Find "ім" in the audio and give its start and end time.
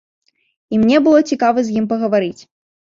1.83-1.91